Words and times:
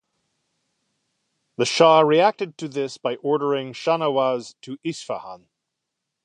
The 1.57 1.65
shah 1.67 1.99
reacted 1.99 2.57
to 2.57 2.67
this 2.67 2.97
by 2.97 3.17
ordering 3.17 3.71
Shahnawaz 3.73 4.55
to 4.61 4.79
Isfahan. 4.83 5.45